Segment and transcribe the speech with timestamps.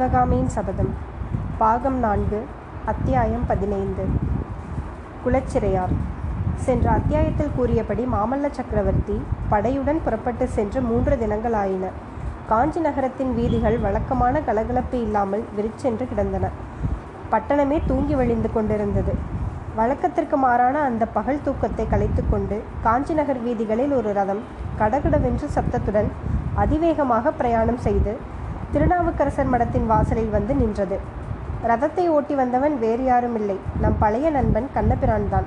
[0.00, 0.92] சிவகாமியின் சபதம்.
[1.58, 2.38] பாகம் நான்கு
[2.84, 4.04] அத்தியாயம் பதினைந்து.
[5.24, 5.92] குலச்சிறையார்.
[6.66, 9.16] சென்ற அத்தியாயத்தில் கூறியபடி மாமல்ல சக்கரவர்த்தி
[9.50, 11.90] படையுடன் புறப்பட்டு சென்று மூன்று தினங்கள் ஆயின
[12.48, 16.48] காஞ்சி நகரத்தின் வீதிகள் வழக்கமான கலகலப்பு இல்லாமல் விரிச்சென்று கிடந்தன.
[17.30, 19.14] பட்டணமே தூங்கி வழிந்து கொண்டிருந்தது.
[19.76, 24.44] வழக்கத்திற்கு மாறான அந்த பகல் தூக்கத்தை கலைத்துக்கொண்டு காஞ்சி நகர் வீதிகளில் ஒரு ரதம்
[24.78, 26.10] கடகடவென்று சப்தத்துடன்
[26.54, 28.38] அதிவேகமாக பிரயாணம் செய்து
[28.74, 30.96] திருநாவுக்கரசர் மடத்தின் வாசலில் வந்து நின்றது.
[31.70, 33.56] ரதத்தை ஓட்டி வந்தவன் வேறு யாரும் இல்லை.
[33.82, 35.46] நம் பழைய நண்பன் கண்ணபிரான் தான்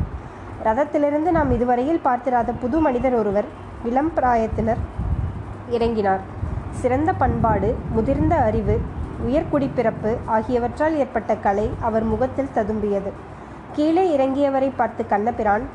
[0.67, 3.47] ரதத்திலிருந்து நாம் இதுவரையில் பார்த்திராத புது மனிதர் ஒருவர்
[3.89, 4.81] இளம் பிராயத்தினர்
[5.75, 6.21] இறங்கினார்.
[6.81, 8.75] சிறந்த பண்பாடு முதிர்ந்த அறிவு
[9.27, 13.11] உயர்குடிப்பிறப்பு ஆகியவற்றால் ஏற்பட்ட கலை அவர் முகத்தில் ததும்பியது.
[13.75, 15.65] கீழே இறங்கியவரை பார்த்து கண்ணபிரான்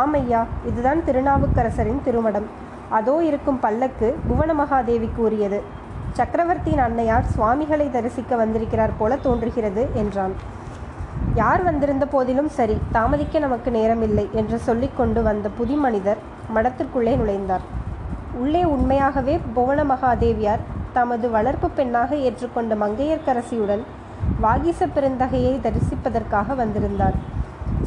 [0.00, 0.40] ஆமையா
[0.70, 2.48] இதுதான் திருநாவுக்கரசரின் திருமடம்.
[2.98, 5.58] அதோ இருக்கும் பல்லக்கு புவன மகாதேவிக்கு உரியது
[6.18, 10.34] சக்கரவர்த்தியின் அன்னையார் சுவாமிகளை தரிசிக்க வந்திருக்கிறார் போல தோன்றுகிறது என்றான்.
[11.34, 16.20] யார் வந்திருந்த போதிலும் சரி தாமதிக்க நமக்கு நேரமில்லை என்று சொல்லிக்கொண்டு வந்த புதி மனிதர்
[16.54, 17.64] மடத்திற்குள்ளே நுழைந்தார்.
[18.42, 23.82] உள்ளே உண்மையாகவே புவன மகாதேவியார் தமது வளர்ப்பு பெண்ணாக ஏற்றுக்கொண்ட மங்கையர்க்கரசியுடன்
[24.40, 27.16] வாகிச பெருந்தகையை தரிசிப்பதற்காக வந்திருந்தார்.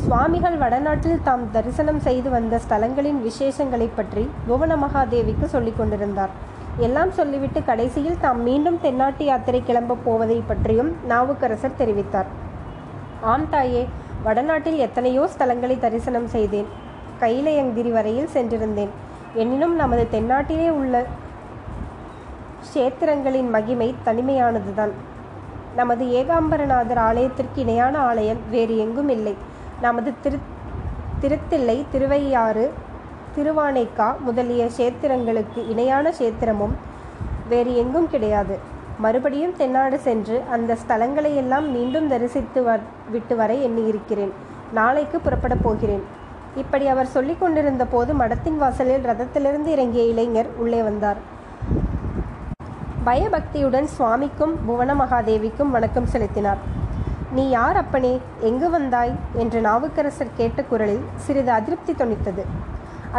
[0.04, 6.34] சுவாமிகள் வடநாட்டில் தாம் தரிசனம் செய்து வந்த ஸ்தலங்களின் விசேஷங்களை பற்றி புவன மகாதேவிக்கு சொல்லிக் கொண்டிருந்தார்.
[6.78, 12.26] எல்லாம் சொல்லிவிட்டு கடைசியில் தாம் மீண்டும் தென்னாட்டு யாத்திரை கிளம்பப் போவதை பற்றியும் நாவுக்கரசர் தெரிவித்தார்.
[13.22, 13.88] ஆம் தாயே
[14.24, 16.66] வடநாட்டில் எத்தனையோ ஸ்தலங்களை தரிசனம் செய்தேன்.
[17.20, 18.90] கைலையங்கிரி வரையில் சென்றிருந்தேன்.
[19.34, 21.06] எனினும் நமது தென்னாட்டிலே உள்ள
[22.64, 24.92] கஷேத்திரங்களின் மகிமை தனிமையானதுதான்.
[25.76, 29.36] நமது ஏகாம்பரநாதர் ஆலயத்திற்கு இணையான ஆலயம் வேறு எங்கும் இல்லை.
[29.82, 30.40] நமது திரு
[31.22, 32.74] திருத்தில்லை திருவையாறு
[33.36, 36.74] திருவானைக்கா முதலிய சேத்திரங்களுக்கு இணையான சேத்திரமும்
[37.50, 38.58] வேறு எங்கும் கிடையாது.
[39.00, 42.80] மறுபடியும் தென்னாடு சென்று அந்த ஸ்தலங்களை எல்லாம் மீண்டும் தரிசித்து வ
[43.12, 44.32] விட்டு வர எண்ணியிருக்கிறேன்.
[44.74, 46.04] நாளைக்கு புறப்படப் போகிறேன்.
[46.56, 51.18] இப்படி அவர் சொல்லிக் கொண்டிருந்த போது மடத்தின் வாசலில் ரதத்திலிருந்து இறங்கிய இளைஞர் உள்ளே வந்தார்.
[53.04, 56.58] பயபக்தியுடன் சுவாமிக்கும் புவன மகாதேவிக்கும் வணக்கம் செலுத்தினார்.
[57.32, 58.20] நீ யார் அப்பனே?
[58.40, 59.12] எங்கு வந்தாய்?
[59.34, 62.46] என்று நாவுக்கரசர் கேட்ட குரலில் சிறிது அதிருப்தி தொனித்தது.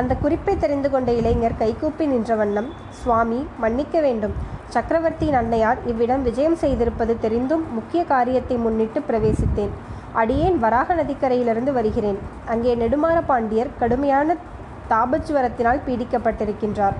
[0.01, 2.69] அந்த குறிப்பை தெரிந்து கொண்ட இளைஞர் கைகூப்பி நின்ற வண்ணம்
[3.01, 4.35] சுவாமி மன்னிக்க வேண்டும்.
[4.75, 9.75] சக்கரவர்த்தியின் அன்னையார் இவ்விடம் விஜயம் செய்திருப்பது தெரிந்தும் முக்கிய காரியத்தை முன்னிட்டு பிரவேசித்தேன்.
[10.23, 12.19] அடியேன் வராக நதிக்கரையிலிருந்து வருகிறேன்.
[12.53, 14.37] அங்கே நெடுமாற பாண்டியர் கடுமையான
[14.93, 16.97] தாபச்சுவரத்தினால் பீடிக்கப்பட்டிருக்கின்றார்.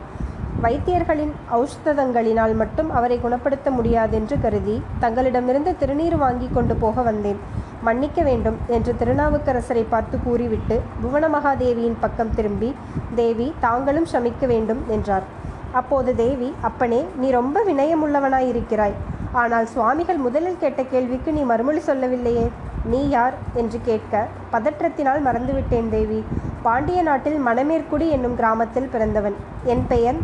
[0.65, 7.41] வைத்தியர்களின் ஔஷதங்களினால் மட்டும் அவரை குணப்படுத்த முடியாதென்று கருதி தங்களிடமிருந்து திருநீர் வாங்கி கொண்டு போக வந்தேன்.
[7.87, 12.71] மன்னிக்க வேண்டும் என்று திருநாவுக்கரசரை பார்த்து கூறிவிட்டு புவனமகாதேவியின் பக்கம் திரும்பி
[13.15, 15.27] தேவி தாங்களும் சமிக்க வேண்டும் என்றார்.
[15.73, 18.97] அப்போது தேவி அப்பனே நீ ரொம்ப வினயமுள்ளவனாயிருக்கிறாய்.
[19.33, 22.47] ஆனால் சுவாமிகள் முதலில் கேட்ட கேள்விக்கு நீ மறுமொழி சொல்லவில்லையே.
[22.85, 23.35] நீ யார்?
[23.55, 26.21] என்று கேட்க பதற்றத்தினால் மறந்துவிட்டேன் தேவி.
[26.63, 29.37] பாண்டிய நாட்டில் மணமேற்குடி என்னும் கிராமத்தில் பிறந்தவன்.
[29.65, 30.21] என் பெயர்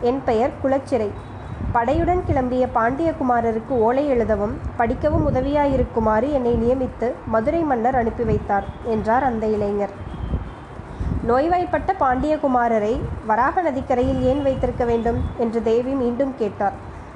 [0.00, 1.08] என் பெயர் குலச்சிறை.
[1.74, 9.46] படையுடன் கிளம்பிய பாண்டியகுமாரருக்கு ஓலை எழுதவும் படிக்கவும் உதவியாயிருக்குமாறு என்னை நியமித்து மதுரை மன்னர் அனுப்பி வைத்தார் என்றார் அந்த
[9.46, 9.90] இளைஞர்.
[11.26, 15.24] நோய்வாய்ப்பட்ட பாண்டியகுமாரரை வராக நதிக்கரையில் ஏன் வைத்திருக்க வேண்டும்?
[15.38, 16.72] என்று தேவி மீண்டும் கேட்டார்.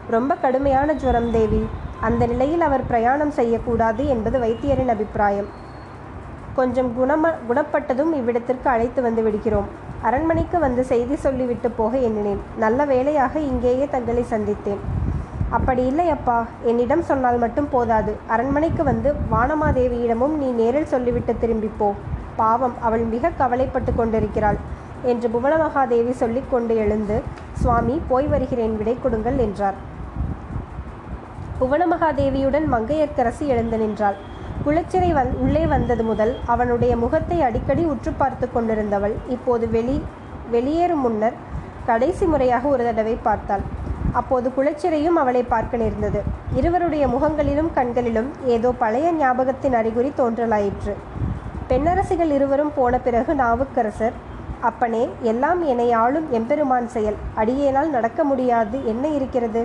[0.09, 1.69] ரொம்ப கடுமையான ஜுரம் தேவி
[2.01, 5.47] அந்த நிலையில் அவர் பிரயாணம் செய்யக்கூடாது என்பது வைத்தியரின் அபிப்பிராயம்.
[6.55, 9.69] கொஞ்சம் குணம குணப்பட்டதும் இவ்விடத்திற்கு அழைத்து வந்து விடுகிறோம்.
[10.09, 12.41] அரண்மனைக்கு வந்து செய்தி சொல்லிவிட்டு போக எண்ணினேன்.
[12.65, 14.83] நல்ல வேளையாக இங்கேயே தங்களை சந்தித்தேன்.
[15.57, 16.37] அப்படி இல்லை அப்பா
[16.71, 18.13] என்னிடம் சொன்னால் மட்டும் போதாது.
[18.35, 21.89] அரண்மனைக்கு வந்து வானமாதேவியிடமும் நீ நேரில் சொல்லிவிட்டு திரும்பிப்போ
[22.41, 24.59] பாவம் அவள் மிக கவலைப்பட்டு கொண்டிருக்கிறாள்
[25.13, 27.17] என்று புவனமகாதேவி சொல்லிக்கொண்டு எழுந்து
[27.63, 29.77] சுவாமி போய் வருகிறேன் விடை கொடுங்கள் என்றார்.
[31.61, 34.17] புவனமகாதேவியுடன் மங்கையர்க்கரசி எழுந்து நின்றாள்.
[34.65, 39.15] குளச்சிறை வந் உள்ளே வந்தது முதல் அவனுடைய முகத்தை அடிக்கடி உற்று பார்த்து கொண்டிருந்தவள்.
[39.29, 39.97] இப்போது வெளி
[40.51, 41.37] வெளியேறும் முன்னர்
[41.87, 43.65] கடைசி முறையாக ஒரு தடவை பார்த்தாள்.
[44.13, 46.21] அப்போது குளச்சிறையும் அவளை பார்க்க நேர்ந்தது.
[46.55, 50.95] இருவருடைய முகங்களிலும் கண்களிலும் ஏதோ பழைய ஞாபகத்தின் அறிகுறி தோன்றலாயிற்று.
[51.69, 54.19] பெண்ணரசிகள் இருவரும் போன பிறகு நாவுக்கரசர்
[54.61, 57.17] அப்பனே எல்லாம் என்னை ஆளும் எம்பெருமான் செயல்.
[57.37, 58.77] அடியேனால் நடக்க முடியாது.
[58.93, 59.65] என்ன இருக்கிறது?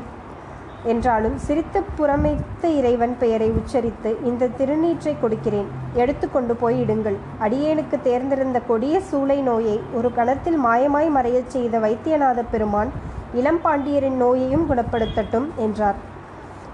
[0.85, 5.67] என்றாலும் சிரித்து புறமைத்த இறைவன் பெயரை உச்சரித்து இந்த திருநீற்றை கொடுக்கிறேன்.
[5.93, 12.91] எடுத்துக்கொண்டு போய் இடுங்கள் அடியேனுக்கு தேர்ந்திருந்த கொடிய சூளை நோயை ஒரு கணத்தில் மாயமாய் மறையச் செய்த வைத்தியநாத பெருமான்
[13.33, 15.99] இளம்பாண்டியரின் நோயையும் குணப்படுத்தட்டும் என்றார்.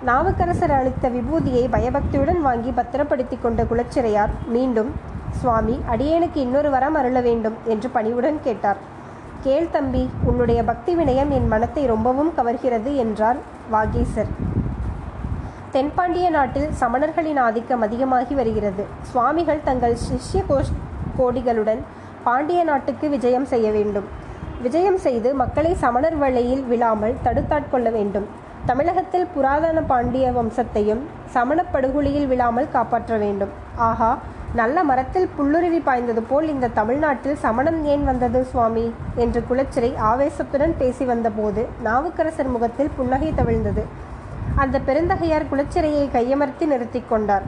[0.05, 4.91] நாவுக்கரசர் அளித்த விபூதியை பயபக்தியுடன் வாங்கி பத்திரப்படுத்தி கொண்ட குலச்சிறையார் மீண்டும்
[5.39, 8.77] சுவாமி அடியேனுக்கு இன்னொரு வரம் அருள வேண்டும் என்று பணிவுடன் கேட்டார்.
[9.43, 13.37] கேள் தம்பி உன்னுடைய பக்தி வினயம் என் மனத்தை ரொம்பவும் கவர்கிறது என்றார்.
[13.71, 14.27] வாகேசர்.
[15.71, 18.85] தென்பாண்டிய நாட்டில் சமணர்களின் ஆதிக்கம் அதிகமாகி வருகிறது.
[19.01, 20.71] சுவாமிகள் தங்கள் சிஷ்ய கோஷ்
[21.17, 21.79] கோடிகளுடன்
[22.23, 24.03] பாண்டிய நாட்டுக்கு விஜயம் செய்ய வேண்டும்.
[24.61, 28.25] விஜயம் செய்து மக்களை சமணர் வழியில் விழாமல் தடுத்தாட்கொள்ள வேண்டும்.
[28.65, 30.99] தமிழகத்தில் புராதன பாண்டிய வம்சத்தையும்
[31.33, 33.49] சமணப் படுகொலியில் விழாமல் காப்பாற்ற வேண்டும்.
[33.75, 34.17] ஆஹா
[34.59, 38.93] நல்ல மரத்தில் புல்லுருவி பாய்ந்தது போல் இந்த தமிழ்நாட்டில் சமணம் ஏன் வந்தது சுவாமி?
[39.15, 43.83] என்று குலச்சிறை ஆவேசத்துடன் பேசி வந்தபோது நாவுக்கரசர் முகத்தில் புன்னகை தவிழ்ந்தது.
[44.55, 47.45] அந்த பெருந்தகையார் குலச்சிறையை கையமர்த்தி நிறுத்தி கொண்டார்.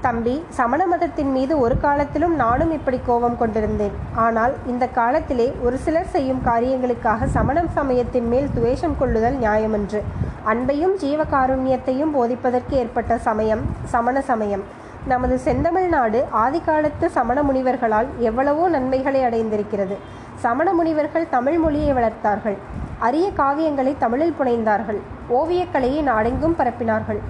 [0.00, 3.94] தம்பி சமண மதத்தின் மீது ஒரு காலத்திலும் நானும் இப்படி கோபம் கொண்டிருந்தேன்.
[4.14, 10.02] ஆனால் இந்த காலத்திலே ஒரு சிலர் செய்யும் காரியங்களுக்காக சமணம் சமயத்தின் மேல் துவேஷம் கொள்ளுதல் நியாயமன்று.
[10.46, 14.66] அன்பையும் ஜீவகாருண்யத்தையும் போதிப்பதற்கு ஏற்பட்ட சமயம் சமண சமயம்.
[15.06, 19.96] நமது செந்தமிழ் நாடு ஆதிகாலத்து சமண முனிவர்களால் எவ்வளவோ நன்மைகளை அடைந்திருக்கிறது.
[20.34, 22.56] சமண முனிவர்கள் தமிழ் மொழியை வளர்த்தார்கள்.
[22.98, 25.00] அரிய காவியங்களை தமிழில் புனைந்தார்கள்.
[25.28, 27.20] ஓவியக்கலையை நாடெங்கும் பரப்பினார்கள்.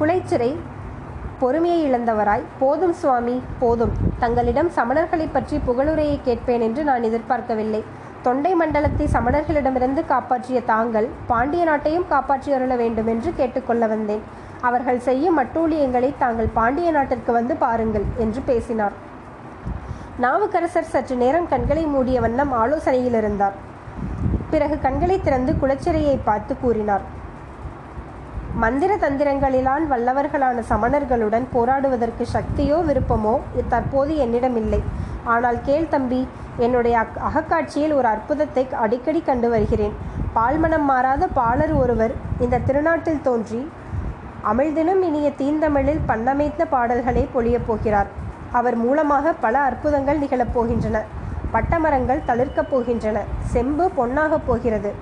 [0.00, 0.56] குலைச்சிறை
[1.38, 3.92] பொறுமையை இழந்தவராய் போதும் சுவாமி போதும்.
[4.18, 7.84] தங்களிடம் சமணர்களை பற்றி புகழுரையை கேட்பேன் என்று நான் எதிர்பார்க்கவில்லை.
[8.22, 14.22] தொண்டை மண்டலத்தை சமணர்களிடமிருந்து காப்பாற்றிய தாங்கள் பாண்டிய நாட்டையும் காப்பாற்றி அருள வேண்டும் என்று கேட்டுக்கொள்ள வந்தேன்.
[14.66, 18.94] அவர்கள் செய்யும் அட்டூழியங்களை தாங்கள் பாண்டிய நாட்டிற்கு வந்து பாருங்கள் என்று பேசினார்.
[20.24, 23.56] நாவுக்கரசர் சற்று நேரம் கண்களை மூடிய வண்ணம் ஆலோசனையில் இருந்தார்.
[24.52, 27.04] பிறகு கண்களை திறந்து குளச்சிறையை பார்த்து கூறினார்.
[28.62, 33.34] மந்திர தந்திரங்களிலான் வல்லவர்களான சமணர்களுடன் போராடுவதற்கு சக்தியோ விருப்பமோ
[33.72, 34.80] தற்போது என்னிடம் இல்லை
[35.34, 36.20] ஆனால் கேள் தம்பி
[36.66, 39.94] என்னுடைய அக் அகக்காட்சியில் ஒரு அற்புதத்தை அடிக்கடி கண்டு வருகிறேன்.
[40.36, 42.14] பால்மனம் மாறாத பாலர் ஒருவர்
[42.44, 43.60] இந்த திருநாட்டில் தோன்றி
[44.44, 48.06] அமிழ்தினும் இனிய தீந்தமிழில் பண்ணமைத்த பாடல்களை பொழியப் போகிறார்.
[48.52, 51.00] அவர் மூலமாக பல அற்புதங்கள் நிகழப் போகின்றன.
[51.52, 53.18] பட்டமரங்கள் தளிர்க்கப் போகின்றன.
[53.40, 54.92] செம்பு பொன்னாகப் போகிறது.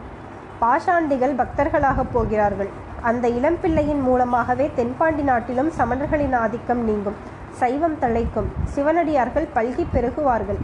[0.61, 2.69] பாஷாண்டிகள் பக்தர்களாகப் போகிறார்கள்.
[3.03, 7.17] அந்த இளம்பிள்ளையின் மூலமாகவே தென்பாண்டி நாட்டிலும் சமணர்களின் ஆதிக்கம் நீங்கும்.
[7.51, 8.49] சைவம் தழைக்கும்.
[8.65, 10.59] சிவனடியார்கள் பல்கி பெருகுவார்கள்.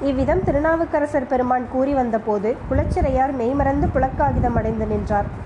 [0.00, 5.44] இவ்விதம் திருநாவுக்கரசர் பெருமான் கூறி வந்தபோது குலச்சிறையார் மெய்மறந்து புலக்காகிதம் அடைந்து நின்றார்.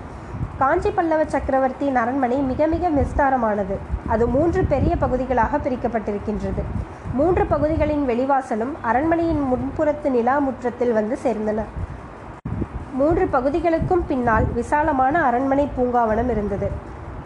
[0.61, 3.75] காஞ்சி பல்லவ சக்கரவர்த்தியின் அரண்மனை மிக மிக விஸ்தாரமானது
[4.13, 6.63] அது மூன்று பெரிய பகுதிகளாக பிரிக்கப்பட்டிருக்கின்றது.
[7.13, 11.63] மூன்று பகுதிகளின் வெளிவாசலும் அரண்மனையின் முன்புறத்து நிலா முற்றத்தில் வந்து சேர்ந்தன.
[12.99, 16.69] மூன்று பகுதிகளுக்கும் பின்னால் விசாலமான அரண்மனை பூங்காவனம் இருந்தது.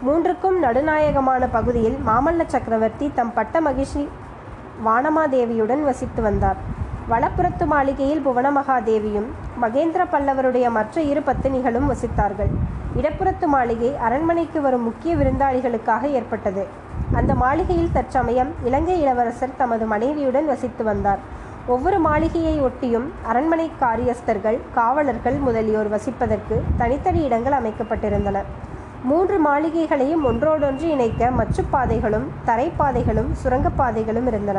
[0.06, 4.08] மூன்றுக்கும் நடுநாயகமான பகுதியில் மாமல்ல சக்கரவர்த்தி தம் பட்ட மகிழ்ச்சி
[4.86, 6.60] வானமாதேவியுடன் வசித்து வந்தார்.
[7.10, 9.26] வலப்புறத்து மாளிகையில் புவனமகாதேவியும்
[9.62, 12.50] மகேந்திர பல்லவருடைய மற்ற இரு பத்தினிகளும் வசித்தார்கள்.
[13.00, 16.64] இடப்புறத்து மாளிகை அரண்மனைக்கு வரும் முக்கிய விருந்தாளிகளுக்காக ஏற்பட்டது.
[17.18, 21.20] அந்த மாளிகையில் தற்சமயம் இலங்கை இளவரசர் தமது மனைவியுடன் வசித்து வந்தார்.
[21.74, 28.42] ஒவ்வொரு மாளிகையை ஒட்டியும் அரண்மனை காரியஸ்தர்கள் காவலர்கள் முதலியோர் வசிப்பதற்கு தனித்தனி இடங்கள் அமைக்கப்பட்டிருந்தன.
[29.02, 34.58] மூன்று மாளிகைகளையும் ஒன்றோடொன்று இணைக்க மச்சுப்பாதைகளும் தரைப்பாதைகளும் சுரங்கப்பாதைகளும் இருந்தன.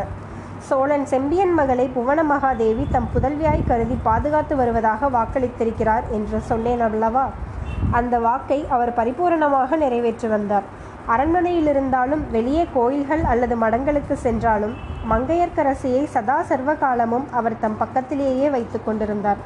[0.70, 7.26] சோழன் செம்பியன் மகளை புவன மகாதேவி தம் புதல்வியாய் கருதி பாதுகாத்து வருவதாக வாக்களித்திருக்கிறார் என்று சொன்னேன் அல்லவா?
[7.92, 10.66] அந்த வாக்கை அவர் பரிபூரணமாக நிறைவேற்றி வந்தார்.
[11.06, 14.76] அரண்மனையில் இருந்தாலும் வெளியே கோயில்கள் அல்லது மடங்களுக்கு சென்றாலும்
[15.12, 19.42] மங்கையர்க்கரசியை சதா சர்வ காலமும் அவர் தம் பக்கத்திலேயே வைத்து கொண்டிருந்தார்.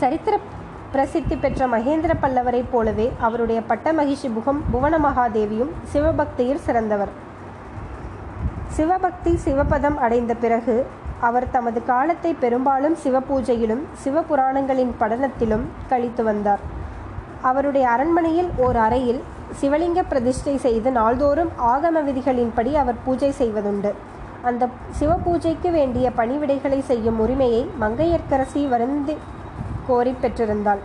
[0.00, 0.34] சரித்திர
[0.92, 7.12] பிரசித்தி பெற்ற மகேந்திர பல்லவரைப் போலவே அவருடைய பட்ட மகிஷி புகம் புவன மகாதேவியும் சிவபக்தியில் சிறந்தவர்.
[8.76, 10.86] சிவபக்தி சிவபதம் அடைந்த பிறகு
[11.20, 16.62] அவர் தமது காலத்தை பெரும்பாலும் சிவபூஜையிலும் சிவபுராணங்களின் படனத்திலும் கழித்து வந்தார்.
[17.42, 19.20] அவருடைய அரண்மனையில் ஓர் அறையில்
[19.60, 23.92] சிவலிங்க பிரதிஷ்டை செய்து நாள்தோறும் ஆகம விதிகளின்படி அவர் பூஜை செய்வதுண்டு.
[24.42, 24.68] அந்த
[25.00, 29.16] சிவபூஜைக்கு வேண்டிய பணிவிடைகளை செய்யும் உரிமையை மங்கையர்க்கரசி வருந்து
[29.86, 30.82] கோரி பெற்றிருந்தாள்.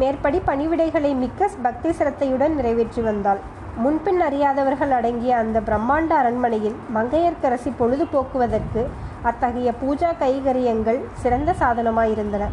[0.00, 3.42] மேற்படி பணிவிடைகளை மிக்க பக்தி சிரத்தையுடன் நிறைவேற்றி வந்தாள்.
[3.82, 8.82] முன்பின் அறியாதவர்கள் அடங்கிய அந்த பிரம்மாண்ட அரண்மனையில் மங்கையர்க்கரசி பொழுது போக்குவதற்கு
[9.22, 12.44] அத்தகைய பூஜா கைகரியங்கள் சிறந்த சாதனமாயிருந்தன.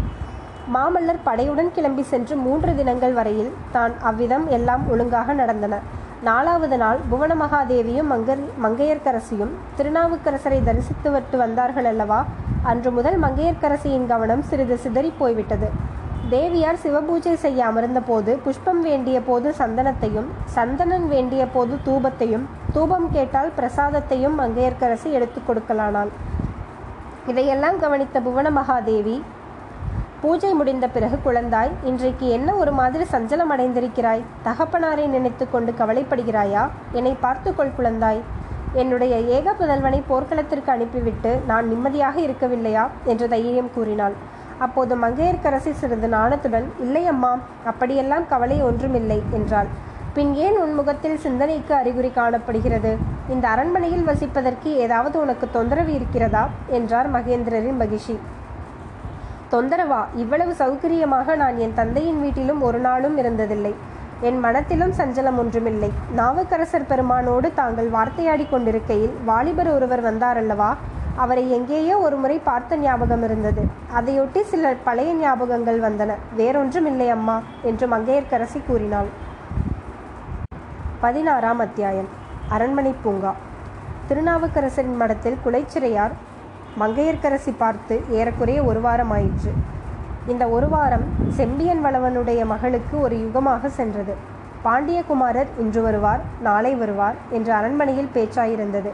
[0.75, 5.80] மாமல்லர் படையுடன் கிளம்பி சென்று மூன்று தினங்கள் வரையில் தான் அவ்விதம் எல்லாம் ஒழுங்காக நடந்தன.
[6.27, 12.20] நாலாவது நாள் புவன மகாதேவியும் மங்கர் மங்கையர்க்கரசியும் திருநாவுக்கரசரை தரிசித்துவிட்டு வந்தார்கள் அல்லவா?
[12.63, 15.70] அன்று முதல் மங்கையர்க்கரசியின் கவனம் சிறிது சிதறி போய்விட்டது.
[16.34, 24.36] தேவியார் சிவபூஜை செய்ய அமர்ந்தபோது புஷ்பம் வேண்டிய போது சந்தனத்தையும் சந்தனன் வேண்டிய போது தூபத்தையும் தூபம் கேட்டால் பிரசாதத்தையும்
[24.42, 26.12] மங்கையர்க்கரசி எடுத்து கொடுக்கலானாள்.
[27.28, 29.18] இதையெல்லாம் கவனித்த புவன மகாதேவி
[30.22, 34.25] பூஜை முடிந்த பிறகு குழந்தாய் இன்றைக்கு என்ன ஒரு மாதிரி சஞ்சலம் அடைந்திருக்கிறாய்?
[34.48, 36.63] தகப்பனாரை நினைத்து கொண்டு கவலைப்படுகிறாயா?
[36.92, 38.22] என்னை பார்த்துக்கொள் குழந்தாய்.
[38.82, 42.86] என்னுடைய ஏக புதல்வனை போர்க்களத்திற்கு அனுப்பிவிட்டு நான் நிம்மதியாக இருக்கவில்லையா?
[43.06, 44.16] என்று தைரியம் கூறினாள்.
[44.60, 49.67] அப்போது மங்கையர்க்கரசி சிறிது நாணத்துடன் இல்லையம்மா அப்படியெல்லாம் கவலை ஒன்றுமில்லை என்றாள்.
[50.13, 52.98] பின் ஏன் உன் முகத்தில் சிந்தனைக்கு அறிகுறி காணப்படுகிறது?
[53.29, 56.50] இந்த அரண்மனையில் வசிப்பதற்கு ஏதாவது உனக்கு தொந்தரவு இருக்கிறதா?
[56.67, 58.19] என்றார் மகேந்திரரின் மகிஷி
[59.51, 60.05] தொந்தரவா?
[60.15, 63.74] இவ்வளவு சௌகரியமாக நான் என் தந்தையின் வீட்டிலும் ஒரு நாளும் இருந்ததில்லை.
[64.22, 65.91] என் மனத்திலும் சஞ்சலம் ஒன்றுமில்லை.
[66.15, 70.74] நாவுக்கரசர் பெருமானோடு தாங்கள் வார்த்தையாடி கொண்டிருக்கையில் வாலிபர் ஒருவர் வந்தாரல்லவா
[71.15, 73.67] அவரை எங்கேயோ ஒரு முறை பார்த்த ஞாபகம் இருந்தது.
[74.00, 76.12] அதையொட்டி சில பழைய ஞாபகங்கள் வந்தன.
[76.36, 79.08] வேறொன்றும் இல்லை அம்மா என்று மங்கையர்க்கரசி கூறினாள்.
[81.00, 82.08] பதினாறாம் அத்தியாயம்.
[82.50, 83.34] அரண்மனை பூங்கா.
[84.10, 86.12] திருநாவுக்கரசரின் மடத்தில் குலைச்சிறையார்
[86.79, 89.53] மங்கையர்க்கரசி பார்த்து ஏறக்குறைய ஒரு வாரம் ஆயிற்று.
[90.27, 94.13] இந்த ஒரு வாரம் செம்பியன் வளவனுடைய மகளுக்கு ஒரு யுகமாக சென்றது.
[94.65, 98.91] பாண்டியகுமாரர் இன்று வருவார் நாளை வருவார் என்று அரண்மனையில் பேச்சாயிருந்தது.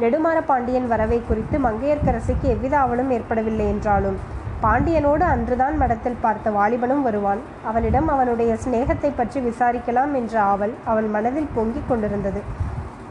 [0.00, 4.16] நெடுமாற பாண்டியன் வரவை குறித்து மங்கையர்க்கரசிக்கு எவ்வித ஆவலும் ஏற்படவில்லை என்றாலும்.
[4.64, 7.40] பாண்டியனோடு அன்றுதான் மடத்தில் பார்த்த வாலிபனும் வருவான்.
[7.68, 12.40] அவனிடம் அவனுடைய சிநேகத்தை பற்றி விசாரிக்கலாம் என்ற ஆவல் அவன் மனதில் பொங்கிக் கொண்டிருந்தது.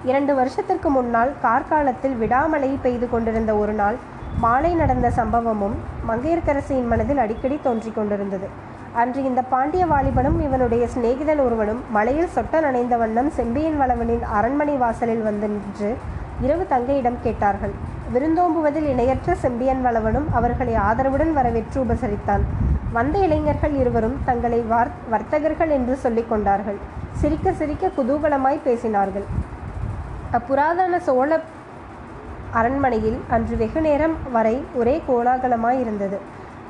[0.09, 3.97] இரண்டு வருஷத்திற்கு முன்னால் கார்காலத்தில் விடாமழை பெய்து கொண்டிருந்த ஒரு நாள்
[4.43, 5.75] மாலை நடந்த சம்பவமும்
[6.09, 8.47] மங்கையர்க்கரசியின் மனதில் அடிக்கடி தோன்றிக் கொண்டிருந்தது.
[9.01, 15.25] அன்று இந்த பாண்டிய வாலிபனும் இவனுடைய சிநேகிதன் ஒருவனும் மலையில் சொட்ட நனைந்த வண்ணம் செம்பியன் வளவனின் அரண்மனை வாசலில்
[15.29, 15.89] வந்து நின்று
[16.41, 17.71] இரவு தங்கையிடம் கேட்டார்கள்.
[18.13, 22.39] விருந்தோம்புவதில் இணையற்ற செம்பியன் வளவனும் அவர்களை ஆதரவுடன் வரவேற்று உபசரித்தான்.
[22.93, 26.75] வந்த இளைஞர்கள் இருவரும் தங்களை வார் வர்த்தகர்கள் என்று சொல்லிக் கொண்டார்கள்.
[27.11, 29.23] சிரிக்க சிரிக்க குதூகலமாய் பேசினார்கள்.
[30.31, 31.41] அப்புராதன சோழ
[32.51, 36.19] அரண்மனையில் அன்று வெகு நேரம் வரை ஒரே கோலாகலமாய் இருந்தது.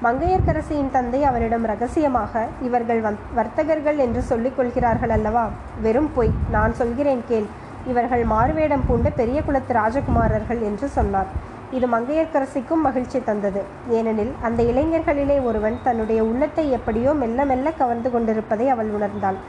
[0.03, 5.50] மங்கையர்க்கரசியின் தந்தை அவரிடம் ரகசியமாக இவர்கள் வந் வர்த்தகர்கள் என்று சொல்லிக் கொள்கிறார்கள் அல்லவா?
[5.81, 6.31] வெறும் பொய்.
[6.51, 7.45] நான் சொல்கிறேன் கேள்.
[7.92, 11.30] இவர்கள் மாறுவேடம் பூண்ட பெரிய குலத்து ராஜகுமாரர்கள் என்று சொன்னார்.
[11.77, 13.62] இது மங்கையர்க்கரசிக்கும் மகிழ்ச்சி தந்தது.
[13.98, 19.39] ஏனெனில் அந்த இளைஞர்களிலே ஒருவன் தன்னுடைய உள்ளத்தை எப்படியோ மெல்ல மெல்ல கவர்ந்து கொண்டிருப்பதை அவள் உணர்ந்தாள்.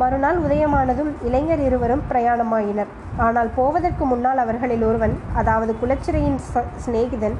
[0.00, 2.90] மறுநாள் உதயமானதும் இளைஞர் இருவரும் பிரயாணமாயினர்.
[3.26, 6.38] ஆனால் போவதற்கு முன்னால் அவர்களில் ஒருவன் அதாவது குலச்சிறையின்
[6.84, 7.36] சிநேகிதன்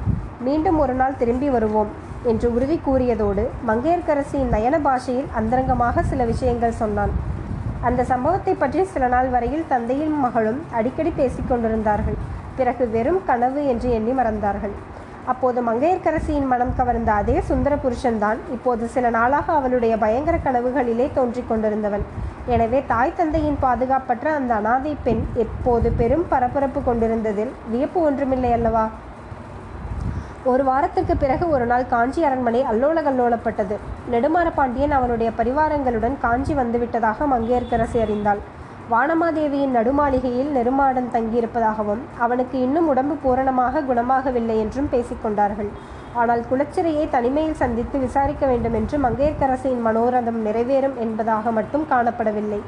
[0.47, 1.91] மீண்டும் ஒரு நாள் திரும்பி வருவோம்
[2.31, 7.13] என்று உறுதி கூறியதோடு மங்கையர்க்கரசியின் நயன பாஷையில் அந்தரங்கமாக சில விஷயங்கள் சொன்னான்.
[7.87, 12.17] அந்த சம்பவத்தை பற்றி சில நாள் வரையில் தந்தையும் மகளும் அடிக்கடி பேசிக் கொண்டிருந்தார்கள்.
[12.57, 14.73] பிறகு வெறும் கனவு என்று எண்ணி மறந்தார்கள்.
[15.31, 22.05] அப்போது மங்கையர்க்கரசியின் மனம் கவர்ந்த அதே சுந்தர புருஷன்தான் இப்போது சில நாளாக அவளுடைய பயங்கர கனவுகளிலே தோன்றிக் கொண்டிருந்தவன்.
[22.53, 28.85] எனவே தாய் தந்தையின் பாதுகாப்பற்ற அந்த அனாதை பெண் எப்போது பெரும் பரபரப்பு கொண்டிருந்ததில் வியப்பு ஒன்றுமில்லை அல்லவா?
[30.49, 33.75] ஒரு வாரத்திற்கு பிறகு ஒரு நாள் காஞ்சி அரண்மனை அல்லோல கல்லோலப்பட்டது
[34.11, 38.39] நெடுமாற பாண்டியன் அவனுடைய பரிவாரங்களுடன் காஞ்சி வந்துவிட்டதாக மங்கையர்க்கரசி அறிந்தாள்.
[38.91, 45.69] வானமாதேவியின் நடுமாளிகையில் நெடுமாடன் தங்கியிருப்பதாகவும் அவனுக்கு இன்னும் உடம்பு பூரணமாக குணமாகவில்லை என்றும் பேசிக்கொண்டார்கள்.
[46.13, 52.61] ஆனால் குலச்சிறையை தனிமையில் சந்தித்து விசாரிக்க வேண்டும் என்று மங்கையர்க்கரசியின் மனோரதம் நிறைவேறும் என்பதாக மட்டும் காணப்படவில்லை.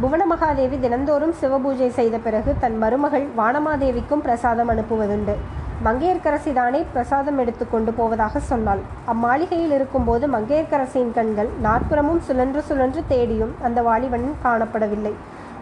[0.00, 5.36] புவன மகாதேவி தினந்தோறும் சிவபூஜை செய்த பிறகு தன் மருமகள் வானமாதேவிக்கும் பிரசாதம் அனுப்புவதுண்டு.
[5.84, 8.78] மங்கையர்க்கரசி தானே பிரசாதம் எடுத்து கொண்டு போவதாக சொன்னாள்.
[9.12, 15.12] அம்மாளிகையில் இருக்கும்போது மங்கையர்க்கரசியின் கண்கள் நாற்புறமும் சுழன்று சுழன்று தேடியும் அந்த வாலிபன் காணப்படவில்லை.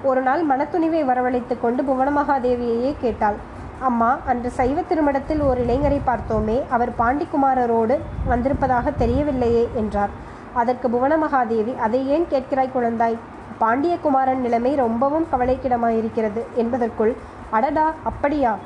[0.02, 3.34] ஒரு நாள் மனத்துணிவை வரவழைத்து கொண்டு புவனமகாதேவியையே கேட்டாள்.
[3.80, 10.10] அம்மா அன்று சைவ திருமணத்தில் ஒரு இளைஞரை பார்த்தோமே அவர் பாண்டிக்குமாரரோடு வந்திருப்பதாக தெரியவில்லையே என்றார்.
[10.52, 13.16] அதற்கு புவனமகாதேவி அதை ஏன் கேட்கிறாய் குழந்தாய்?
[13.60, 16.42] பாண்டியகுமாரன் நிலைமை ரொம்பவும் கவலைக்கிடமாயிருக்கிறது.
[16.54, 17.16] என்பதற்குள்
[17.50, 18.56] அடடா அப்படியா?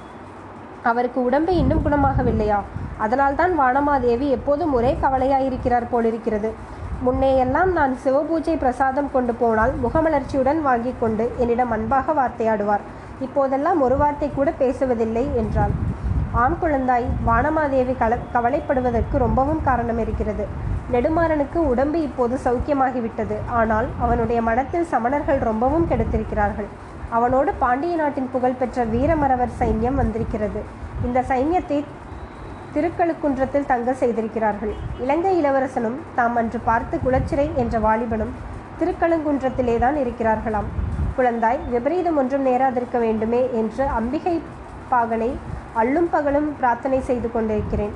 [0.82, 2.60] அவருக்கு உடம்பு இன்னும் குணமாகவில்லையா?
[2.98, 6.52] அதனால்தான் வானமாதேவி எப்போதும் ஒரே கவலையாயிருக்கிறார் போலிருக்கிறது.
[7.06, 12.80] முன்னேயெல்லாம் நான் சிவபூஜை பிரசாதம் கொண்டு போனால் முகமலர்ச்சியுடன் வாங்கி கொண்டு என்னிடம் அன்பாக வார்த்தையாடுவார்.
[13.20, 15.70] இப்போதெல்லாம் ஒரு வார்த்தை கூட பேசுவதில்லை என்றாள்.
[16.32, 20.46] ஆண் குழந்தாய் வானமாதேவி கல கவலைப்படுவதற்கு ரொம்பவும் காரணம் இருக்கிறது.
[20.92, 23.36] நெடுமாறனுக்கு உடம்பு இப்போது சௌக்கியமாகிவிட்டது.
[23.48, 26.66] ஆனால் அவனுடைய மனத்தில் சமணர்கள் ரொம்பவும் கெடுத்திருக்கிறார்கள்.
[27.16, 30.60] அவனோடு பாண்டிய நாட்டின் புகழ்பெற்ற வீரமரவர் சைன்யம் வந்திருக்கிறது.
[31.06, 31.78] இந்த சைன்யத்தை
[32.74, 34.72] திருக்கழுக்குன்றத்தில் தங்க செய்திருக்கிறார்கள்.
[35.04, 38.34] இலங்கை இளவரசனும் தாம் அன்று பார்த்து குலச்சிறை என்ற வாலிபனும்
[38.80, 40.68] திருக்கழுங்குன்றத்திலே தான் இருக்கிறார்களாம்.
[41.16, 44.36] குழந்தாய் விபரீதம் ஒன்றும் நேராதிருக்க வேண்டுமே என்று அம்பிகை
[44.92, 45.30] பாகனை
[45.80, 47.94] அள்ளும் பகலும் பிரார்த்தனை செய்து கொண்டிருக்கிறேன்.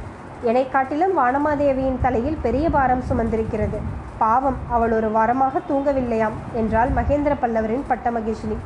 [0.49, 3.79] என்னை காட்டிலும் வானமாதேவியின் தலையில் பெரிய பாரம் சுமந்திருக்கிறது.
[4.23, 8.57] பாவம் அவள் ஒரு வாரமாக தூங்கவில்லையாம் என்றால் மகேந்திர பல்லவரின் பட்டமகேஷினி.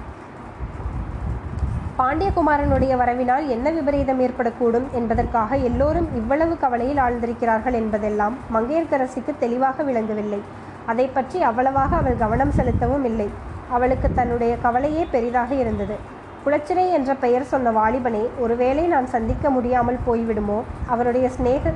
[1.98, 10.40] பாண்டியகுமாரனுடைய வரவினால் என்ன விபரீதம் ஏற்படக்கூடும் என்பதற்காக எல்லோரும் இவ்வளவு கவலையில் ஆழ்ந்திருக்கிறார்கள் என்பதெல்லாம் மங்கையர்க்கரசிக்கு தெளிவாக விளங்கவில்லை.
[10.92, 13.28] அதை பற்றி அவ்வளவாக அவள் கவனம் செலுத்தவும் இல்லை.
[13.76, 15.96] அவளுக்கு தன்னுடைய கவலையே பெரிதாக இருந்தது.
[16.44, 20.58] குளச்சிரை என்ற பெயர் சொன்ன வாலிபனை ஒருவேளை நான் சந்திக்க முடியாமல் போய்விடுமோ?
[20.94, 21.72] அவருடைய சிநேக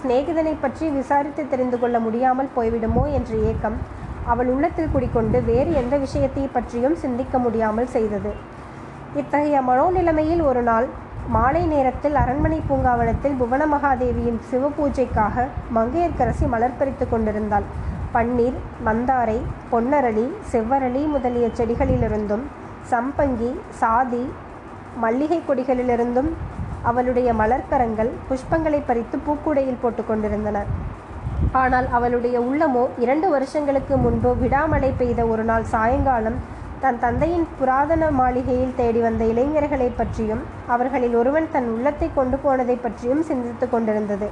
[0.00, 3.76] சிநேகிதனை பற்றி விசாரித்து தெரிந்து கொள்ள முடியாமல் போய்விடுமோ என்ற ஏக்கம்
[4.32, 8.32] அவள் உள்ளத்தில் குடிக்கொண்டு வேறு எந்த விஷயத்தை பற்றியும் சிந்திக்க முடியாமல் செய்தது.
[9.16, 10.86] இத்தகைய மனோநிலைமையில் ஒரு நாள்
[11.34, 15.46] மாலை நேரத்தில் அரண்மனை பூங்காவனத்தில் புவன மகாதேவியின் சிவபூஜைக்காக
[15.76, 17.64] மங்கையர்க்கரசி மலர் பறித்து கொண்டிருந்தாள்.
[18.14, 19.38] பன்னீர் மந்தாரை
[19.70, 22.44] பொன்னரளி செவ்வரளி முதலிய செடிகளிலிருந்தும்
[22.90, 23.50] சம்பங்கி
[23.80, 24.22] சாதி
[24.96, 26.30] மல்லிகை கொடிகளிலிருந்தும்
[26.82, 30.64] அவளுடைய மலர்க்கரங்கள் புஷ்பங்களை பறித்து பூக்கூடையில் போட்டு கொண்டிருந்தன.
[31.52, 36.38] ஆனால் அவளுடைய உள்ளமோ இரண்டு வருஷங்களுக்கு முன்பு விடாமழை பெய்த ஒரு நாள் சாயங்காலம்
[36.82, 40.42] தன் தந்தையின் புராதன மாளிகையில் தேடி வந்த இளைஞர்களை பற்றியும்
[40.74, 44.28] அவர்களில் ஒருவன் தன் உள்ளத்தை கொண்டு போனதை பற்றியும் சிந்தித்து கொண்டிருந்தது.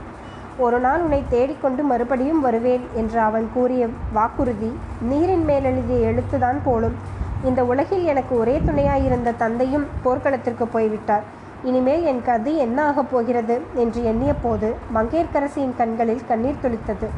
[0.64, 4.70] ஒரு நாள் உன்னை தேடிக்கொண்டு மறுபடியும் வருவேன் என்று அவன் கூறிய வாக்குறுதி
[5.10, 6.96] நீரின் மேல் எழுதிய எழுத்துதான் போலும்.
[7.44, 11.26] இந்த உலகில் எனக்கு ஒரே துணையாயிருந்த தந்தையும் போர்க்களத்திற்கு போய்விட்டார்.
[11.64, 17.08] இனிமேல் என் கதி என்ன ஆகப் போகிறது என்று எண்ணிய போது மங்கையர்க்கரசியின் கண்களில் கண்ணீர் துளித்தது.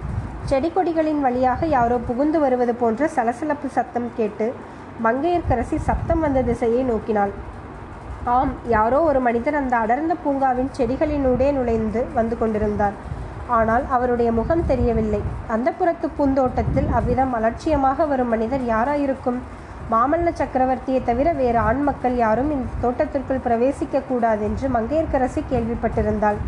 [0.44, 4.47] செடி கொடிகளின் வழியாக யாரோ புகுந்து வருவது போன்ற சலசலப்பு சத்தம் கேட்டு
[5.05, 7.33] மங்கையர்க்கரசி சப்தம் வந்த திசையை நோக்கினாள்.
[8.37, 12.97] ஆம் யாரோ ஒரு மனிதர் அந்த அடர்ந்த பூங்காவின் செடிகளினூடே நுழைந்து வந்து கொண்டிருந்தார்.
[13.59, 15.21] ஆனால் அவருடைய முகம் தெரியவில்லை.
[15.55, 19.38] அந்த புறத்து பூந்தோட்டத்தில் அவ்விதம் அலட்சியமாக வரும் மனிதர் யாராயிருக்கும்?
[19.93, 26.40] மாமல்ல சக்கரவர்த்தியை தவிர வேறு ஆண் மக்கள் யாரும் இந்த தோட்டத்திற்குள் பிரவேசிக்க கூடாது என்று மங்கையர்க்கரசி கேள்விப்பட்டிருந்தாள்.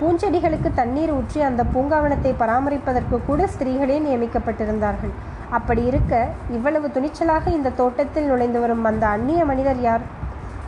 [0.00, 5.14] பூஞ்செடிகளுக்கு தண்ணீர் ஊற்றி அந்த பூங்காவனத்தை பராமரிப்பதற்கு கூட ஸ்திரீகளே நியமிக்கப்பட்டிருந்தார்கள்.
[5.50, 10.24] அப்படி இருக்க இவ்வளவு துணிச்சலாக இந்த தோட்டத்தில் நுழைந்து வரும் அந்த அந்நிய மனிதர் யார்?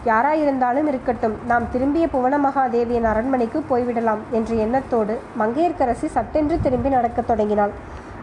[0.07, 7.71] யாராயிருந்தாலும் இருக்கட்டும் நாம் திரும்பிய புவன மகாதேவியின் அரண்மனைக்கு போய்விடலாம் என்ற எண்ணத்தோடு மங்கையர்க்கரசி சட்டென்று திரும்பி நடக்கத் தொடங்கினாள்.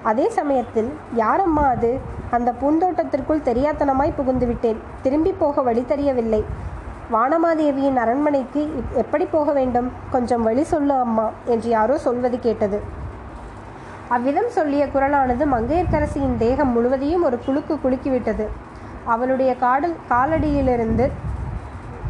[0.04, 2.00] அதே சமயத்தில் யாரம்மா அது?
[2.32, 4.80] அந்த பூந்தோட்டத்திற்குள் தெரியாத்தனமாய் புகுந்து விட்டேன்.
[5.02, 6.44] திரும்பி போக வழி தெரியவில்லை.
[7.14, 9.92] வானமாதேவியின் அரண்மனைக்கு இப்- எப்படி போக வேண்டும்?
[10.12, 13.04] கொஞ்சம் வழி சொல்லு அம்மா என்று யாரோ சொல்வது கேட்டது.
[14.10, 18.46] அவ்விதம் சொல்லிய குரலானது மங்கையர்க்கரசியின் தேகம் முழுவதையும் ஒரு குலுக்கு குலுக்கிவிட்டது.
[19.06, 21.12] அவளுடைய காடல் காலடியிலிருந்து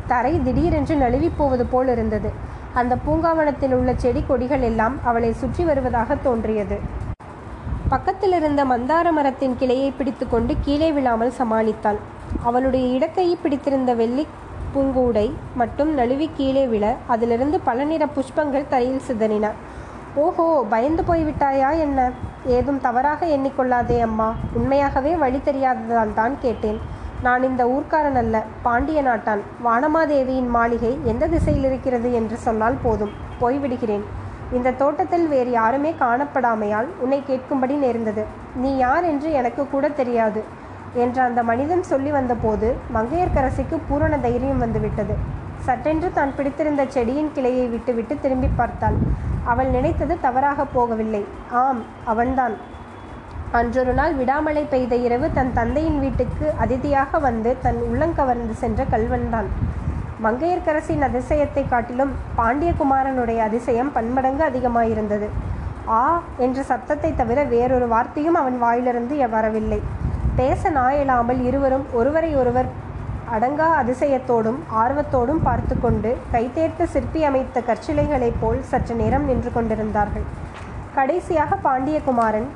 [0.08, 2.32] தரை திடீரென்று நழுவிப் போவது போல் இருந்தது.
[2.74, 6.80] அந்த பூங்காவனத்தில் உள்ள செடி கொடிகள் எல்லாம் அவளை சுற்றி வருவதாக தோன்றியது.
[7.90, 12.00] பக்கத்தில் இருந்த மந்தார மரத்தின் கிளையை பிடித்துக்கொண்டு கீழே விழாமல் சமாளித்தாள்.
[12.44, 14.28] அவளுடைய இடக்கையை பிடித்திருந்த வெள்ளி
[14.76, 19.52] பூங்கூடை மட்டும் நழுவி கீழே விழ அதிலிருந்து பல நிற புஷ்பங்கள் தரையில் சிதறின.
[20.24, 22.00] ஓஹோ பயந்து போய்விட்டாயா என்ன?
[22.58, 24.28] ஏதும் தவறாக எண்ணிக்கொள்ளாதே அம்மா.
[24.58, 26.78] உண்மையாகவே வழி தெரியாததால் தான் கேட்டேன்.
[27.26, 33.14] நான் இந்த ஊர்க்காரன் அல்ல பாண்டிய நாட்டான் வானமாதேவியின் மாளிகை எந்த திசையில் இருக்கிறது என்று சொன்னால் போதும்.
[33.42, 34.06] போய்விடுகிறேன்
[34.58, 38.26] இந்த தோட்டத்தில் வேறு யாருமே காணப்படாமையால் உன்னை கேட்கும்படி நேர்ந்தது.
[38.64, 40.44] நீ யார் என்று எனக்கு கூட தெரியாது
[41.04, 45.16] என்று அந்த மனிதன் சொல்லி வந்தபோது மங்கையர்க்கரசிக்கு பூரண தைரியம் வந்துவிட்டது.
[45.68, 49.00] சட்டென்று தான் பிடித்திருந்த செடியின் கிளையை விட்டுவிட்டு திரும்பி பார்த்தாள்.
[49.46, 51.24] அவள் நினைத்தது தவறாக போகவில்லை.
[51.52, 52.56] ஆம் அவன்தான்.
[53.52, 59.50] அன்றொரு நாள் விடாமழை பெய்த இரவு தன் தந்தையின் வீட்டுக்கு அதிதியாக வந்து தன் உள்ளங்கவர்ந்து சென்ற கல்வன்தான்.
[60.24, 65.28] மங்கையர்க்கரசின் அதிசயத்தை காட்டிலும் பாண்டியகுமாரனுடைய அதிசயம் பன்மடங்கு அதிகமாயிருந்தது.
[65.88, 69.80] ஆ என்ற சத்தத்தை தவிர வேறொரு வார்த்தையும் அவன் வாயிலிருந்து வரவில்லை.
[70.36, 72.70] பேச நாயலாமல் இருவரும் ஒருவரை ஒருவர்
[73.34, 80.24] அடங்கா அதிசயத்தோடும் ஆர்வத்தோடும் பார்த்து கொண்டு கைதேர்த்து சிற்பி அமைத்த கற்சிலைகளைப் போல் சற்று நேரம் நின்று கொண்டிருந்தார்கள்.
[80.96, 82.48] கடைசியாக பாண்டியகுமாரன்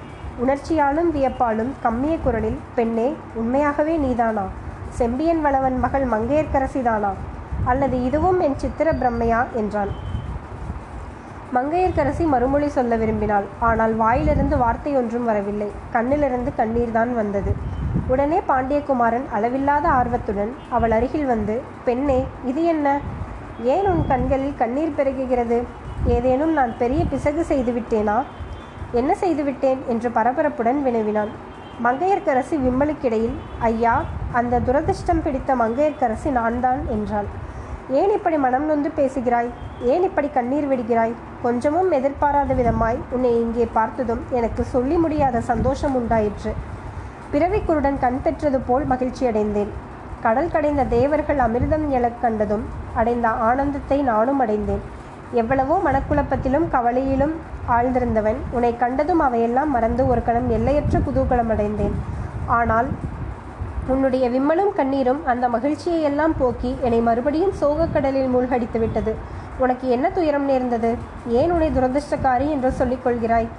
[0.44, 4.46] உணர்ச்சியாலும் வியப்பாலும் கம்மிய குரலில் பெண்ணே உண்மையாகவே நீதானா?
[4.90, 7.12] செம்பியன் வளவன் மகள் மங்கையர்க்கரசிதானா
[7.66, 9.46] அல்லது இதுவும் என் சித்திர பிரம்மையா?
[9.54, 9.90] என்றான்.
[11.54, 13.44] மங்கையர்க்கரசி மறுமொழி சொல்ல விரும்பினாள்.
[13.60, 15.72] ஆனால் வாயிலிருந்து வார்த்தை ஒன்றும் வரவில்லை.
[15.94, 17.78] கண்ணிலிருந்து கண்ணீர்தான் வந்தது.
[18.14, 21.56] உடனே பாண்டியகுமாரன் அளவில்லாத ஆர்வத்துடன் அவள் அருகில் வந்து
[21.88, 22.20] பெண்ணே
[22.52, 22.88] இது என்ன?
[23.74, 25.58] ஏன் உன் கண்களில் கண்ணீர் பெருகுகிறது?
[26.16, 28.18] ஏதேனும் நான் பெரிய பிசகு செய்துவிட்டேனா
[29.00, 31.32] என்ன செய்துவிட்டேன் என்று பரபரப்புடன் வினவினான்.
[31.86, 33.36] மங்கையர்க்கரசி விம்மலுக்கிடையில்
[33.70, 33.94] ஐயா
[34.40, 37.30] அந்த துரதிர்ஷ்டம் பிடித்த மங்கையர்க்கரசி நான்தான் என்றாள்.
[38.00, 39.52] ஏன் இப்படி மனம் நொந்து பேசுகிறாய்?
[39.92, 41.14] ஏன் இப்படி கண்ணீர் விடுகிறாய்?
[41.46, 46.54] கொஞ்சமும் எதிர்பாராத விதமாய் உன்னை இங்கே பார்த்ததும் எனக்கு சொல்லி முடியாத சந்தோஷம் உண்டாயிற்று.
[47.34, 49.72] பிறவிக்குருடன் கண் பெற்றது போல் மகிழ்ச்சி அடைந்தேன்
[50.24, 52.64] கடல் கடைந்த தேவர்கள் அமிர்தம் எழக் கண்டதும்
[53.00, 54.82] அடைந்த ஆனந்தத்தை நானும் அடைந்தேன்.
[55.42, 57.36] எவ்வளவோ மனக்குழப்பத்திலும் கவலையிலும்
[57.76, 61.96] ஆழ்ந்திருந்தவன் உன்னை கண்டதும் அவையெல்லாம் மறந்து ஒரு கணம் எல்லையற்ற குதூகலம் அடைந்தேன்.
[62.60, 62.90] ஆனால்
[63.94, 69.14] உன்னுடைய விம்மலும் கண்ணீரும் அந்த மகிழ்ச்சியை எல்லாம் போக்கி என்னை மறுபடியும் சோகக்கடலில் மூழ்கடித்து விட்டது
[69.64, 70.92] உனக்கு என்ன துயரம் நேர்ந்தது?
[71.40, 73.50] ஏன் உன்னை துரதிருஷ்டக்காரி என்று சொல்லிக் கொள்கிறாய்?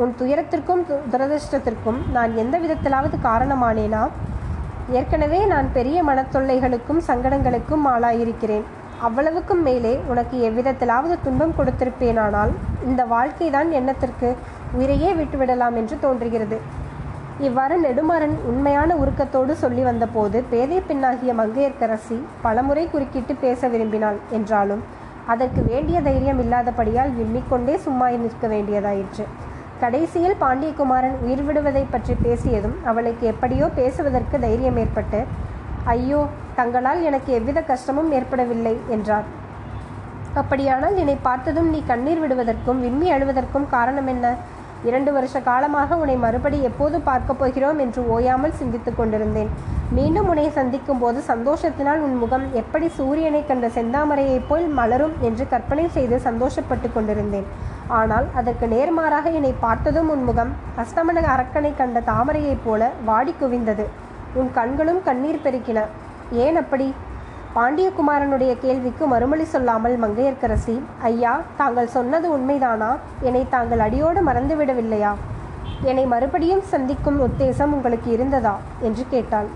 [0.00, 4.08] உன் துயரத்திற்கும் து- துரதிர்ஷ்டத்திற்கும் நான் எந்த விதத்திலாவது காரணமானேனா?
[4.90, 8.62] ஏற்கனவே நான் பெரிய மனத்தொல்லைகளுக்கும் சங்கடங்களுக்கும் ஆளாயிருக்கிறேன்.
[9.00, 12.50] அவ்வளவுக்கும் மேலே உனக்கு எவ்விதத்திலாவது துன்பம் கொடுத்திருப்பேனானால்
[12.84, 14.36] இந்த வாழ்க்கைதான் எண்ணத்திற்கு
[14.72, 16.60] உயிரையே விட்டுவிடலாம் என்று தோன்றுகிறது.
[17.40, 24.82] இவ்வாறு நெடுமாறன் உண்மையான உருக்கத்தோடு சொல்லி வந்தபோது பேதை பெண்ணாகிய மங்கையர்க்கரசி பலமுறை குறுக்கிட்டு பேச விரும்பினாள் என்றாலும்
[25.26, 29.24] அதற்கு வேண்டிய தைரியம் இல்லாதபடியால் விம்மிக்கொண்டே சும்மா நிற்க வேண்டியதாயிற்று.
[29.82, 35.20] கடைசியில் பாண்டியகுமாரன் உயிர் விடுவதை பற்றி பேசியதும் அவளுக்கு எப்படியோ பேசுவதற்கு தைரியம் ஏற்பட்டு
[35.92, 36.20] ஐயோ
[36.58, 39.26] தங்களால் எனக்கு எவ்வித கஷ்டமும் ஏற்படவில்லை என்றார்.
[40.40, 44.26] அப்படியானால் என்னை பார்த்ததும் நீ கண்ணீர் விடுவதற்கும் விம்மி அழுவதற்கும் காரணம் என்ன?
[44.88, 49.50] இரண்டு வருஷ காலமாக உன்னை மறுபடி எப்போது பார்க்கப் போகிறோம் என்று ஓயாமல் சிந்தித்துக் கொண்டிருந்தேன்.
[49.96, 55.86] மீண்டும் உன்னை சந்திக்கும் போது சந்தோஷத்தினால் உன் முகம் எப்படி சூரியனை கண்ட செந்தாமரையைப் போல் மலரும் என்று கற்பனை
[55.96, 57.48] செய்து சந்தோஷப்பட்டு கொண்டிருந்தேன்.
[57.98, 60.50] ஆனால் அதற்கு நேர்மாறாக என்னை பார்த்ததும் உன் முகம்
[60.82, 63.86] அஸ்தமன அரக்கனை கண்ட தாமரையைப் போல வாடி குவிந்தது.
[64.34, 65.80] உன் கண்களும் கண்ணீர் பெருக்கின.
[66.44, 66.94] ஏன் அப்படி?
[67.54, 72.90] பாண்டியகுமாரனுடைய கேள்விக்கு மறுமொழி சொல்லாமல் மங்கையர்க்கரசி ஐயா தாங்கள் சொன்னது உண்மைதானா?
[73.20, 75.12] என்னை தாங்கள் அடியோடு மறந்துவிடவில்லையா
[75.84, 78.54] என்னை மறுபடியும் சந்திக்கும் உத்தேசம் உங்களுக்கு இருந்ததா?
[78.80, 79.50] என்று கேட்டாள்.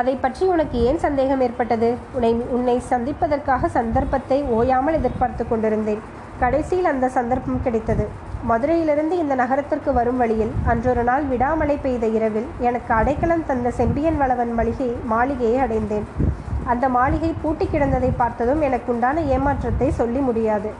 [0.00, 1.88] அதை பற்றி உனக்கு ஏன் சந்தேகம் ஏற்பட்டது?
[2.12, 6.02] உன்னை உன்னை சந்திப்பதற்காக சந்தர்ப்பத்தை ஓயாமல் எதிர்பார்த்து கொண்டிருந்தேன்.
[6.44, 8.04] கடைசியில் அந்த சந்தர்ப்பம் கிடைத்தது.
[8.48, 14.52] மதுரையிலிருந்து இந்த நகரத்திற்கு வரும் வழியில் அன்றொரு நாள் விடாமலை பெய்த இரவில் எனக்கு அடைக்கலம் தந்த செம்பியன் வளவன்
[14.58, 16.06] மளிகை மாளிகையை அடைந்தேன்.
[16.72, 20.70] அந்த மாளிகை பூட்டி கிடந்ததை பார்த்ததும் எனக்கு உண்டான ஏமாற்றத்தை சொல்லி முடியாது.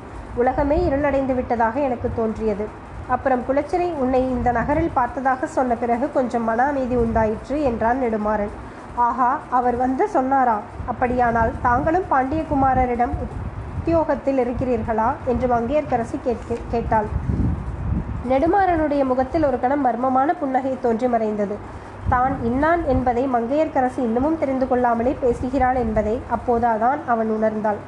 [0.41, 2.67] உலகமே இருளடைந்து விட்டதாக எனக்கு தோன்றியது.
[3.15, 8.55] அப்புறம் குலச்சிறை உன்னை இந்த நகரில் பார்த்ததாக சொன்ன பிறகு கொஞ்சம் மன அமைதி உண்டாயிற்று என்றான் நெடுமாறன்.
[9.09, 10.59] ஆஹா அவர் வந்து சொன்னாரா?
[10.93, 13.15] அப்படியானால் தாங்களும் பாண்டியகுமாரரிடம்
[13.85, 15.07] உத்தியோகத்தில் இருக்கிறீர்களா?
[15.27, 17.07] என்று மங்கையர்க்கரசி கேட்க கேட்டாள்.
[18.29, 21.57] நெடுமாறனுடைய முகத்தில் ஒரு கணம் மர்மமான புன்னகை தோன்றி மறைந்தது.
[22.09, 27.81] தான் இன்னான் என்பதை மங்கையர்க்கரசி இன்னமும் தெரிந்து கொள்ளாமலே பேசுகிறாள் என்பதை அப்போதாதான் அவன் உணர்ந்தாள்.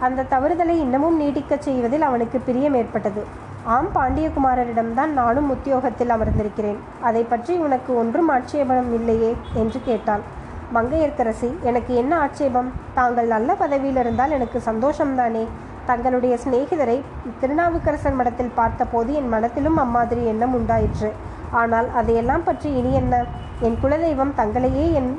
[0.00, 3.24] அந்த தவறுதலை இன்னமும் நீடிக்கச் செய்வதில் அவனுக்கு பிரியம் ஏற்பட்டது.
[3.64, 6.82] ஆம் பாண்டியகுமாரரிடம்தான் நானும் உத்தியோகத்தில் அமர்ந்திருக்கிறேன்.
[7.00, 10.24] அதை பற்றி உனக்கு ஒன்றும் ஆட்சேபணம் இல்லையே என்று கேட்டாள்.
[10.76, 12.68] மங்கையர்க்கரசி எனக்கு என்ன ஆட்சேபம்?
[12.94, 15.44] தாங்கள் நல்ல பதவியில் இருந்தால் எனக்கு சந்தோஷம்தானே?
[15.86, 16.96] தங்களுடைய சிநேகிதரை
[17.40, 21.10] திருநாவுக்கரசர் மடத்தில் பார்த்தபோது என் மனத்திலும் அம்மாதிரி எண்ணம் உண்டாயிற்று.
[21.50, 23.24] ஆனால் அதையெல்லாம் பற்றி இனி என்ன?
[23.60, 25.10] என் குலதெய்வம் தங்களையே என்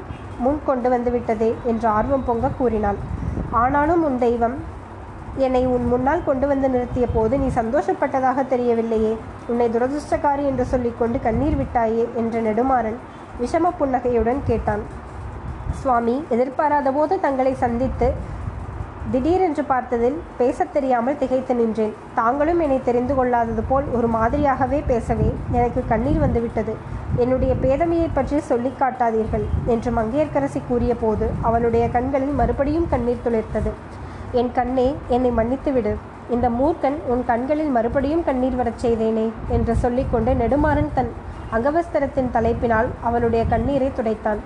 [0.43, 2.99] முன் கொண்டு வந்து விட்டதே என்று ஆர்வம் பொங்க கூறினாள்.
[3.63, 4.57] ஆனாலும் உன் தெய்வம்
[5.45, 9.13] என்னை உன் முன்னால் கொண்டு வந்து நிறுத்திய போது நீ சந்தோஷப்பட்டதாக தெரியவில்லையே.
[9.47, 12.05] உன்னை துரதிருஷ்டக்காரி என்று சொல்லிக்கொண்டு கண்ணீர் விட்டாயே?
[12.15, 12.99] என்ற நெடுமாறன்
[13.41, 14.83] விஷம புன்னகையுடன் கேட்டான்.
[15.71, 18.37] சுவாமி எதிர்பாராத போது தங்களை சந்தித்து
[19.11, 21.93] திடீரென்று பார்த்ததில் பேசத் தெரியாமல் திகைத்து நின்றேன்.
[22.15, 26.75] தாங்களும் என்னை தெரிந்து கொள்ளாதது போல் ஒரு மாதிரியாகவே பேசவே எனக்கு கண்ணீர் வந்துவிட்டது.
[27.15, 33.71] என்னுடைய பேதமையை பற்றி சொல்லிக் காட்டாதீர்கள் என்று மங்கையர்க்கரசி கூறிய போது அவளுடைய கண்களில் மறுபடியும் கண்ணீர் துளிர்த்தது.
[34.31, 35.95] என் கண்ணே என்னை மன்னித்துவிடு
[36.29, 41.11] இந்த மூர்க்கன் உன் கண்களில் மறுபடியும் கண்ணீர் வரச் செய்தேனே என்று சொல்லிக்கொண்டு நெடுமாறன் தன்
[41.53, 44.37] அங்கவஸ்திரத்தின் தலைப்பினால் அவளுடைய கண்ணீரை துடைத்தான்.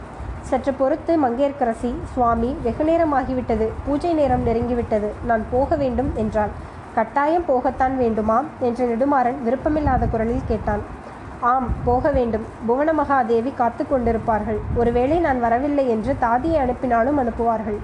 [0.50, 3.68] சற்று பொறுத்து மங்கையர்க்கரசி சுவாமி வெகு நேரமாகிவிட்டது.
[3.86, 5.10] பூஜை நேரம் நெருங்கிவிட்டது.
[5.26, 6.52] நான் போக வேண்டும் என்றாள்.
[6.96, 10.84] கட்டாயம் போகத்தான் வேண்டுமா என்று நெடுமாறன் விருப்பமில்லாத குரலில் கேட்டான்.
[11.52, 12.46] ஆம் போக வேண்டும்.
[12.68, 14.60] புவனமகாதேவி காத்து கொண்டிருப்பார்கள்.
[14.76, 17.80] ஒருவேளை நான் வரவில்லை என்று தாதியை அனுப்பினாலும் அனுப்புவார்கள்.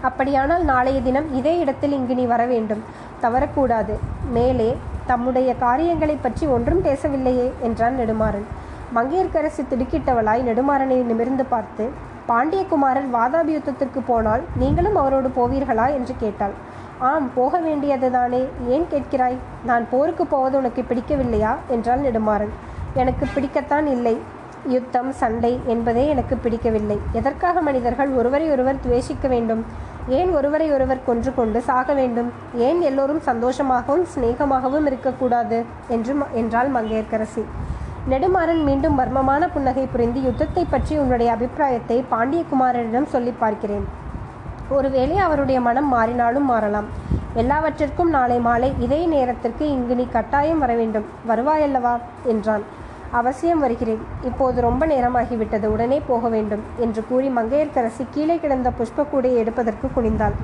[0.00, 2.82] அப்படியானால் நாளைய தினம் இதே இடத்தில் இங்கு நீ வர வேண்டும்.
[3.22, 3.94] தவறக்கூடாது.
[4.36, 4.68] மேலே
[5.06, 8.48] தம்முடைய காரியங்களை பற்றி ஒன்றும் பேசவில்லையே என்றான் நெடுமாறன்.
[8.94, 11.90] மங்கையர்க்கரசி திடுக்கிட்டவளாய் நெடுமாறனை நிமிர்ந்து பார்த்து
[12.28, 15.86] பாண்டியகுமாரர் வாதாபி யுத்தத்திற்கு போனால் நீங்களும் அவரோடு போவீர்களா?
[15.92, 16.52] என்று கேட்டாள்.
[16.98, 19.36] ஆம் போக வேண்டியதுதானே ஏன் கேட்கிறாய்?
[19.64, 21.54] நான் போருக்கு போவது உனக்கு பிடிக்கவில்லையா?
[21.68, 22.48] என்றாள் நெடுமாறன்.
[22.94, 24.18] எனக்கு பிடிக்கத்தான் இல்லை.
[24.66, 26.98] யுத்தம் சண்டை என்பதே எனக்கு பிடிக்கவில்லை.
[27.12, 29.64] எதற்காக மனிதர்கள் ஒருவரை ஒருவர் துவேஷிக்க வேண்டும்?
[30.08, 32.32] ஏன் ஒருவரை ஒருவர் கொன்று கொண்டு சாக வேண்டும்?
[32.54, 35.64] ஏன் எல்லோரும் சந்தோஷமாகவும் சிநேகமாகவும் இருக்கக்கூடாது?
[35.88, 37.44] என்று என்றாள் மங்கையர்க்கரசி.
[38.10, 43.84] நெடுமாறன் மீண்டும் மர்மமான புன்னகை புரிந்து யுத்தத்தை பற்றி உன்னுடைய அபிப்பிராயத்தை பாண்டியகுமாரனிடம் சொல்லி பார்க்கிறேன்.
[44.68, 46.88] ஒருவேளை அவருடைய மனம் மாறினாலும் மாறலாம்.
[47.34, 51.06] எல்லாவற்றிற்கும் நாளை மாலை இதே நேரத்திற்கு இங்கு நீ கட்டாயம் வர வேண்டும்.
[51.28, 51.94] வருவாயல்லவா?
[52.24, 52.64] என்றான்.
[53.10, 54.00] அவசியம் வருகிறேன்.
[54.22, 55.66] இப்போது ரொம்ப நேரமாகிவிட்டது.
[55.66, 60.36] உடனே போக வேண்டும் என்று கூறி மங்கையர்க்கரசி கீழே கிடந்த புஷ்பக்கூடையை எடுப்பதற்கு குனிந்தாள்.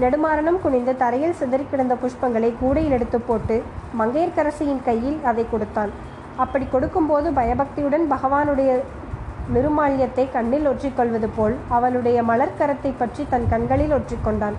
[0.00, 3.62] நெடுமாறனும் குனிந்து தரையில் சிதறி கிடந்த புஷ்பங்களை கூடையில் எடுத்து போட்டு
[3.98, 5.92] மங்கையர்க்கரசியின் கையில் அதை கொடுத்தான்.
[6.36, 8.80] அப்படி கொடுக்கும்போது பயபக்தியுடன் பகவானுடைய
[9.54, 14.58] நிருமால்யத்தை கண்ணில் ஒற்றிக்கொள்வது போல் அவளுடைய மலர்க்கரத்தை பற்றி தன் கண்களில் ஒற்றிக்கொண்டான்.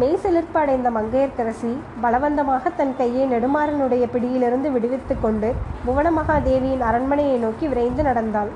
[0.00, 5.48] மெய் சிலிர்ப்பு அடைந்த மங்கையர்க்கரசி பலவந்தமாக தன் கையை நெடுமாறனுடைய பிடியிலிருந்து விடுவித்து கொண்டு
[5.86, 8.50] புவனமகாதேவியின் அரண்மனையை நோக்கி விரைந்து நடந்தாள்.